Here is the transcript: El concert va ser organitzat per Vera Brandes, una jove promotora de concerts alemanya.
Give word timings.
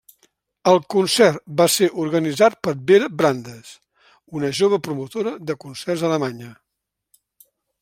El 0.69 0.77
concert 0.93 1.43
va 1.59 1.67
ser 1.73 1.89
organitzat 2.03 2.55
per 2.67 2.73
Vera 2.93 3.11
Brandes, 3.21 3.69
una 4.41 4.51
jove 4.63 4.81
promotora 4.89 5.37
de 5.51 5.59
concerts 5.67 6.09
alemanya. 6.11 6.53